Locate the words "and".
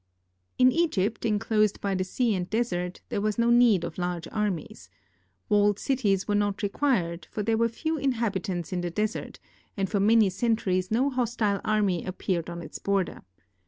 2.33-2.49, 9.77-9.87